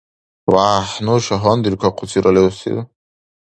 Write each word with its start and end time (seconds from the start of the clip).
—ВяхӀ, 0.53 0.97
нуша 1.05 1.37
гьандиркахъусира 1.43 2.29
левсив? 2.35 2.77